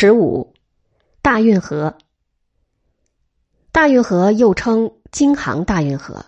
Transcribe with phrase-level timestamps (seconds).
[0.00, 0.54] 十五，
[1.22, 1.98] 大运河。
[3.72, 6.24] 大运河又称京杭大运河，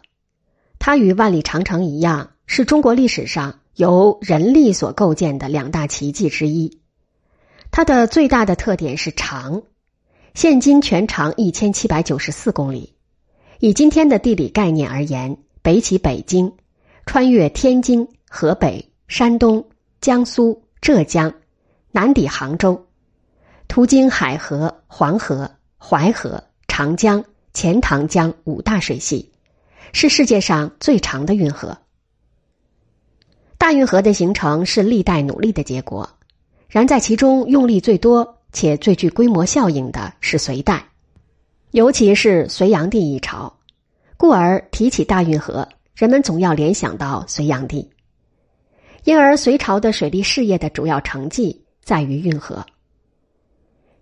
[0.80, 6.80] 它与万里长城一样，是中国历史上由人力所构建的两大奇迹之一。
[7.70, 9.62] 它的最大的特点是长，
[10.34, 12.96] 现今全长一千七百九十四公里。
[13.60, 16.52] 以今天的地理概念而言，北起北京，
[17.06, 19.64] 穿越天津、河北、山东、
[20.00, 21.32] 江苏、浙江，
[21.92, 22.88] 南抵杭州。
[23.70, 25.48] 途经海河、黄河、
[25.78, 27.24] 淮河、长江、
[27.54, 29.30] 钱塘江五大水系，
[29.92, 31.78] 是世界上最长的运河。
[33.56, 36.10] 大运河的形成是历代努力的结果，
[36.68, 40.84] 然在其中用力最多且最具规模效应的是隋代，
[41.70, 43.56] 尤其是隋炀帝一朝，
[44.16, 47.88] 故而提起大运河，人们总要联想到隋炀帝，
[49.04, 52.66] 因而隋朝的水利事业的主要成绩在于运河。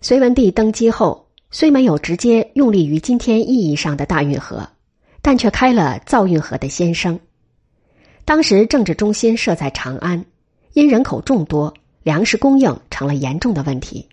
[0.00, 4.68] 隋文帝登基后，虽没有直接用力于今天意义上的大运河，
[5.20, 7.18] 但却开了造运河的先声。
[8.24, 10.24] 当时政治中心设在长安，
[10.72, 14.08] 因人口众多，粮食供应成了严重的问题。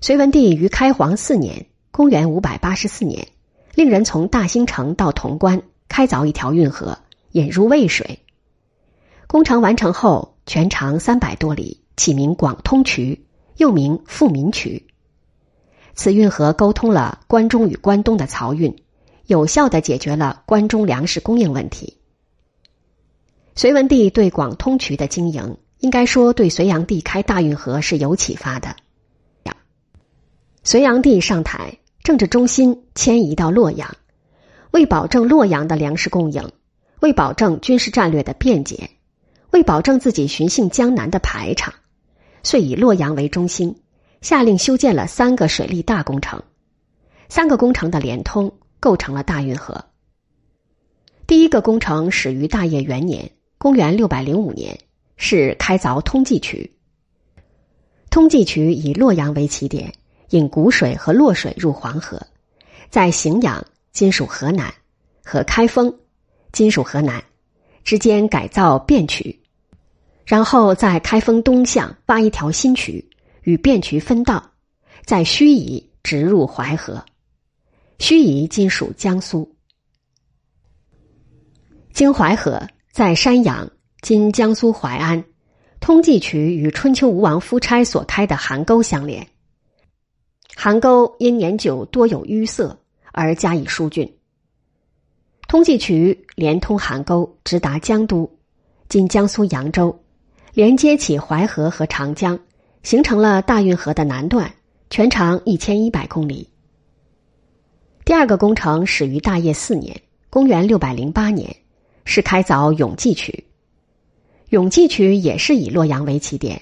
[0.00, 3.28] 隋文帝于开皇四年（公元五百八十四年），
[3.76, 6.98] 令人从大兴城到潼关开凿一条运河，
[7.32, 8.18] 引入渭水。
[9.26, 13.26] 工程完成后，全长三百多里，起名广通渠。
[13.58, 14.86] 又名富民渠，
[15.94, 18.82] 此运河沟通了关中与关东的漕运，
[19.26, 21.98] 有效的解决了关中粮食供应问题。
[23.56, 28.76] 隋文帝对广通渠的经营，应该说对隋炀帝开大运河是有启发的。
[30.62, 33.96] 隋炀帝上台，政治中心迁移到洛阳，
[34.70, 36.52] 为保证洛阳的粮食供应，
[37.00, 38.90] 为保证军事战略的便捷，
[39.50, 41.74] 为保证自己巡幸江南的排场。
[42.48, 43.76] 遂以洛阳为中心，
[44.22, 46.42] 下令修建了三个水利大工程，
[47.28, 49.84] 三个工程的连通构成了大运河。
[51.26, 54.78] 第一个工程始于大业元年（公元六百零五年），
[55.18, 56.72] 是开凿通济渠。
[58.08, 59.92] 通济渠以洛阳为起点，
[60.30, 62.18] 引谷水和洛水入黄河，
[62.88, 64.72] 在荥阳（今属河南）
[65.22, 65.94] 和开封
[66.50, 67.22] （今属河南）
[67.84, 69.38] 之间改造汴渠。
[70.28, 73.08] 然后在开封东向挖一条新渠，
[73.44, 74.50] 与汴渠分道，
[75.06, 77.02] 在盱眙直入淮河。
[77.98, 79.56] 盱眙今属江苏。
[81.94, 83.70] 经淮河在山阳
[84.02, 85.24] （今江苏淮安），
[85.80, 89.26] 通济渠与春秋吴王夫差所开的邗沟相连。
[90.54, 92.78] 邗沟因年久多有淤塞
[93.12, 94.12] 而加以疏浚。
[95.48, 98.30] 通济渠连通邗沟，直达江都
[98.90, 99.98] （今江苏扬州）。
[100.58, 102.36] 连接起淮河和长江，
[102.82, 104.52] 形成了大运河的南段，
[104.90, 106.48] 全长一千一百公里。
[108.04, 109.96] 第二个工程始于大业四年
[110.28, 111.54] （公元六百零八年），
[112.04, 113.44] 是开凿永济渠。
[114.48, 116.60] 永济渠也是以洛阳为起点，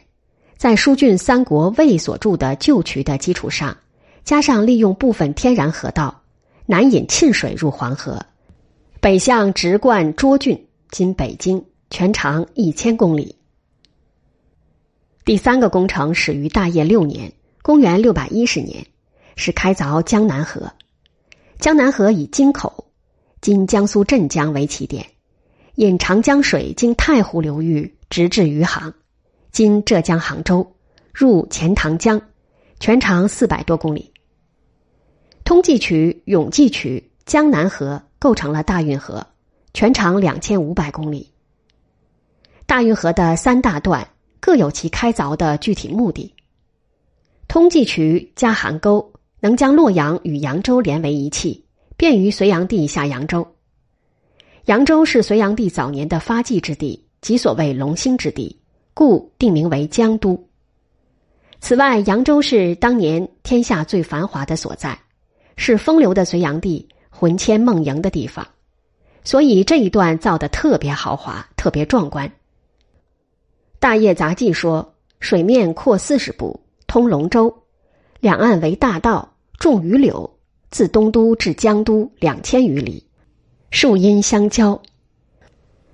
[0.58, 3.74] 在疏浚三国魏所筑的旧渠的基础上，
[4.24, 6.20] 加上利用部分天然河道，
[6.66, 8.20] 南引沁水入黄河，
[9.00, 13.34] 北向直贯涿郡（今北京），全长一千公里。
[15.26, 18.87] 第三个工程始于大业六年（公元六百一十年），
[19.34, 20.70] 是开凿江南河。
[21.59, 22.87] 江南河以京口
[23.42, 25.04] （今江苏镇江）为起点，
[25.75, 28.94] 引长江水经太湖流域，直至余杭
[29.50, 30.76] （今浙江杭州），
[31.12, 32.22] 入钱塘江，
[32.78, 34.12] 全长四百多公里。
[35.43, 39.26] 通济渠、永济渠、江南河构成了大运河，
[39.75, 41.32] 全长两千五百公里。
[42.64, 44.08] 大运河的三大段。
[44.46, 46.32] 各有其开凿的具体目的。
[47.48, 51.64] 通济渠加邗沟，能将洛阳与扬州连为一气，
[51.96, 53.44] 便于隋炀帝下扬州。
[54.66, 58.56] 扬州是隋炀帝早年的发迹之地，即所谓龙兴之地，
[58.94, 60.48] 故定名为江都。
[61.58, 64.96] 此外，扬州是当年天下最繁华的所在，
[65.56, 68.46] 是风流的隋炀帝魂牵梦萦的地方，
[69.25, 72.31] 所以这一段造的特别豪华，特别壮观。
[73.87, 77.62] 大业杂记说，水面阔四十步，通龙舟，
[78.19, 80.29] 两岸为大道，种榆柳，
[80.73, 83.06] 自东都至江都两千余里，
[83.71, 84.83] 树荫相交。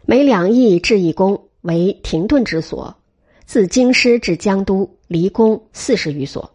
[0.07, 2.97] 每两翼至一宫为停顿之所，
[3.45, 6.51] 自京师至江都离宫四十余所。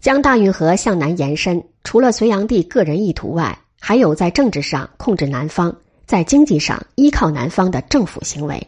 [0.00, 5.76] 将大运河向南延伸，除了隋炀帝个人意图外，还有在政治上控制南方，
[6.06, 8.64] 在经济上依靠南方的政府行为。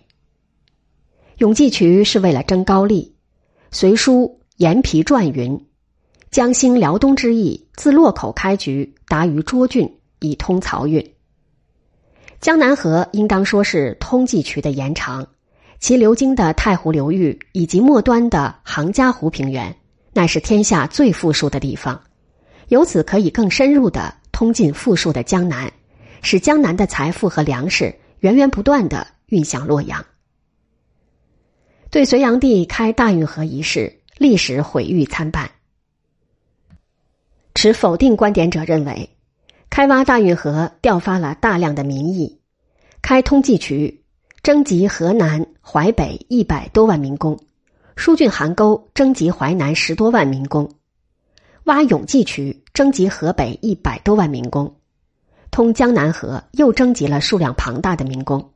[1.39, 3.15] 永济渠是为了争高丽，
[3.77, 5.67] 《隋书延皮传》云
[6.31, 11.15] ：“江兴辽东之意，自洛口开局，达于涿郡，以通漕运。”
[12.41, 15.27] 江南河应当说是通济渠的延长，
[15.81, 19.77] 其流经的太湖流域以及末端的杭嘉湖平原，
[20.13, 22.03] 乃是天下最富庶的地方，
[22.69, 25.73] 由此可以更深入的通进富庶的江南，
[26.21, 30.05] 使江南的财富和粮食源源不断的运向洛阳。
[31.93, 35.51] 对隋炀帝开大运河一事，历史毁誉参半。
[37.55, 39.11] 持否定观点者认为。
[39.69, 42.39] 开挖大运河，调发了大量的民意；
[43.03, 44.03] 开通济渠，
[44.43, 47.37] 征集河南、淮北一百多万民工；
[47.95, 50.67] 疏浚邗沟，征集淮南十多万民工；
[51.65, 54.67] 挖永济渠，征集河北一百多万民工；
[55.51, 58.51] 通江南河，又征集了数量庞大的民工。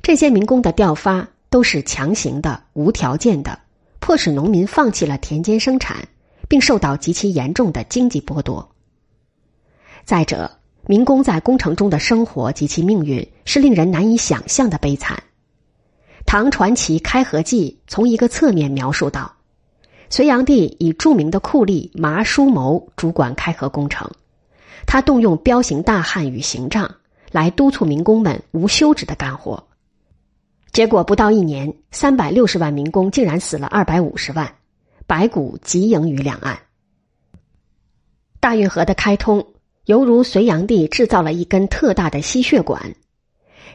[0.00, 3.58] 这些民工的调发都是强行的、无条件的，
[4.00, 6.08] 迫使农民放弃了田间生产，
[6.48, 8.68] 并受到极其严重的经济剥夺。
[10.04, 10.50] 再者，
[10.86, 15.22] 民工在工程中的生活及其命运是令人难以想象的悲惨。
[16.24, 19.32] 唐传奇《开河记》从一个侧面描述到：
[20.10, 24.10] 隋炀帝以著名的酷吏麻叔谋主管开河工程，
[24.86, 26.92] 他动用彪形大汉与刑杖
[27.32, 29.66] 来督促民工们无休止的干活。
[30.72, 34.54] 结果不到一年，三百六十万民工竟然死了二百五十万，
[35.06, 36.58] 白骨极盈于两岸。
[38.40, 39.46] 大运河的开通。
[39.86, 42.96] 犹如隋炀帝制造了一根特大的吸血管，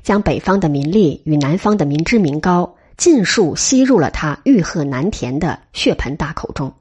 [0.04, 6.74] 将北方的民力与南方的民脂民膏尽数吸入了他欲壑难填的血盆大口中。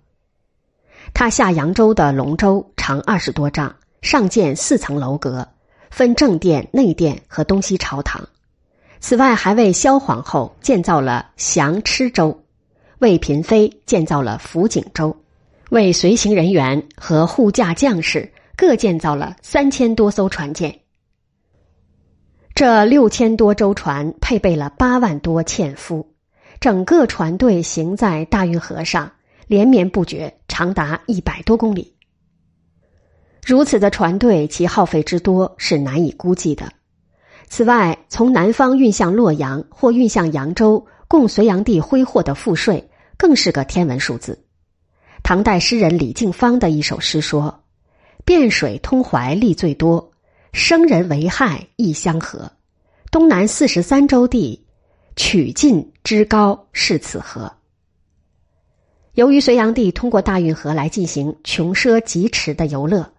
[1.14, 3.72] 他下扬州的龙舟长二十多丈，
[4.02, 5.46] 上建四层楼阁，
[5.92, 8.28] 分正殿、内殿和东西朝堂。
[9.00, 12.44] 此外，还为萧皇后建造了降螭舟，
[12.99, 15.17] 为嫔妃建造了福景舟，
[15.70, 18.32] 为随行人员和护驾将士。
[18.56, 20.81] 各建造了三千多艘船舰，
[22.55, 26.06] 这六千多舟船配备了八万多纤夫，
[26.61, 29.11] 整个船队行在大运河上，
[29.46, 31.96] 连绵不绝，长达一百多公里。
[33.46, 36.70] 如此的船队，其耗费之多是难以估计的。
[37.50, 42.88] 此外，从南方运向洛阳或运向扬州，供隋炀帝挥霍的赋税，
[43.19, 44.43] 更是个天文数字。
[45.23, 47.62] 唐代诗人李敬芳的一首诗说。
[48.26, 50.12] 汴水通淮利最多，
[50.52, 52.49] 生人为害亦相和。
[53.11, 54.64] 东南四十三州地，
[55.17, 57.53] 曲尽之高是此河。
[59.14, 63.11] 由于隋炀帝通过大运河来进行穷奢极侈的游乐，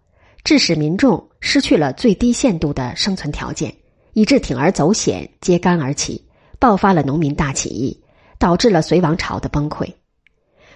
[0.46, 3.76] 致使民众失去了最低限度的生存条件，
[4.14, 6.26] 以致铤而走险，揭竿而起，
[6.60, 8.04] 爆发了农民大起义，
[8.38, 9.92] 导致了隋王朝的崩溃。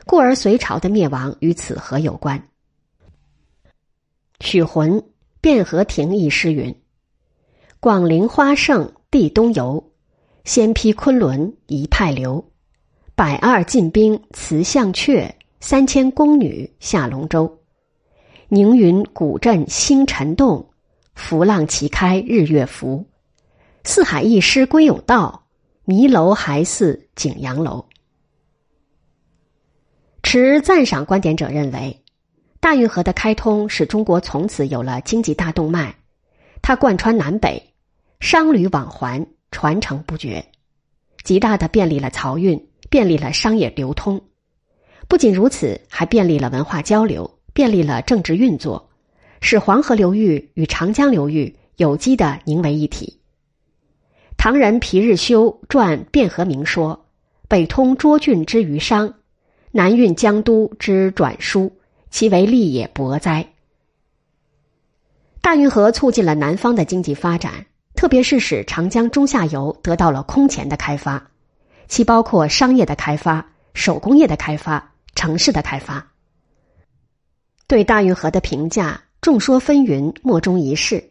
[0.05, 2.41] 故而隋朝的灭亡与此河有关。
[4.39, 5.01] 许浑
[5.41, 6.75] 《汴河亭》一诗云
[7.79, 9.91] ：“广陵花盛地东游，
[10.43, 12.51] 先批昆仑一派流。
[13.15, 17.59] 百二进兵辞项阙，三千宫女下龙舟。
[18.49, 20.69] 宁云古镇星辰动，
[21.15, 23.03] 浮浪齐开日月浮。
[23.85, 25.45] 四海一诗归有道，
[25.85, 27.85] 迷楼还似景阳楼。”
[30.23, 32.01] 持赞赏观点者认为。
[32.59, 35.95] 大运河的开通使中国从此有了经济大动脉，
[36.63, 37.61] 它贯穿南北，
[38.19, 40.43] 商旅往还，传承不绝，
[41.23, 44.19] 极大的便利了漕运，便利了商业流通。
[45.07, 48.89] 不仅如此，还便利了文化交流，便利了政治运作，
[49.41, 53.19] 使黄河流域与长江流域有机的凝为一体。
[54.45, 57.07] 唐人皮日休传《汴河明》说
[57.49, 59.15] ：“北通涿郡之余商，
[59.71, 61.79] 南运江都之转输。”
[62.11, 63.53] 其为利也薄哉！
[65.41, 71.31] 大运河促进了南方的经济发展，特别是使长江中下游得到了空前的开发，
[71.87, 76.11] 其包括商业的开发、手工业的开发、城市的开发。
[77.65, 81.03] 对大运河的评价众说纷纭，莫衷一是，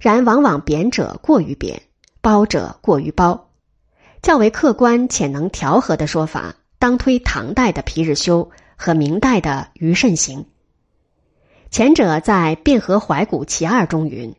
[0.00, 1.80] 然往往贬者过于贬，
[2.22, 3.50] 褒者过于褒。
[4.22, 8.50] 较为客观且能调和的说法，当推唐代的皮日休。
[8.84, 10.44] 和明代的虞慎行，
[11.70, 14.34] 前者在《汴河怀古其二》中云：“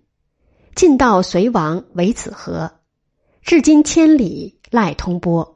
[0.75, 2.70] 晋道隋王为此河，
[3.42, 5.54] 至今千里赖通波。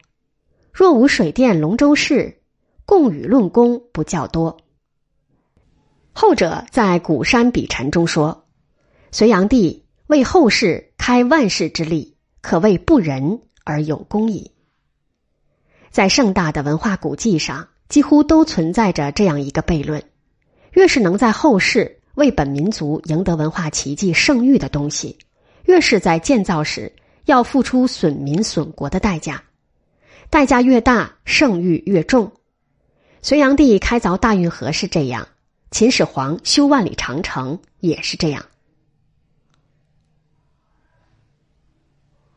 [0.72, 2.40] 若无水电龙舟事，
[2.86, 4.58] 共与论功不较多。”
[6.14, 8.46] 后者在《古山笔陈》中说
[9.12, 12.16] ：“隋炀帝为后世开万世之利，
[12.48, 14.50] 可谓不仁而有功矣。”
[15.92, 17.68] 在盛大的文化古迹上。
[17.90, 20.04] 几乎都存在着这样一个悖论：
[20.74, 25.18] 越是能在后世为本民族赢得文化奇迹盛誉的东西，
[25.64, 26.92] 越是在建造时
[27.28, 29.42] 要付出损民损国的代价，
[30.30, 32.30] 代价越大，盛誉越重。
[33.22, 35.26] 隋炀帝开凿大运河是这样，
[35.72, 38.46] 秦始皇修万里长城也是这样。